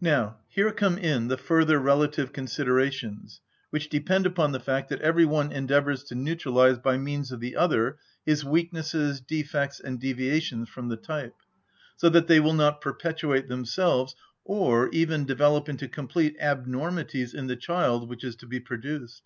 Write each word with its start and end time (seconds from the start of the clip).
Now, 0.00 0.38
here 0.46 0.70
come 0.70 0.96
in 0.98 1.26
the 1.26 1.36
further 1.36 1.80
relative 1.80 2.32
considerations, 2.32 3.40
which 3.70 3.88
depend 3.88 4.24
upon 4.24 4.52
the 4.52 4.60
fact 4.60 4.88
that 4.88 5.00
every 5.00 5.24
one 5.24 5.50
endeavours 5.50 6.04
to 6.04 6.14
neutralise 6.14 6.78
by 6.78 6.96
means 6.96 7.32
of 7.32 7.40
the 7.40 7.56
other 7.56 7.98
his 8.24 8.44
weaknesses, 8.44 9.20
defects, 9.20 9.80
and 9.80 9.98
deviations 9.98 10.68
from 10.68 10.86
the 10.86 10.96
type, 10.96 11.34
so 11.96 12.08
that 12.08 12.28
they 12.28 12.38
will 12.38 12.54
not 12.54 12.80
perpetuate 12.80 13.48
themselves, 13.48 14.14
or 14.44 14.90
even 14.90 15.24
develop 15.24 15.68
into 15.68 15.88
complete 15.88 16.36
abnormities 16.38 17.34
in 17.34 17.48
the 17.48 17.56
child 17.56 18.08
which 18.08 18.22
is 18.22 18.36
to 18.36 18.46
be 18.46 18.60
produced. 18.60 19.16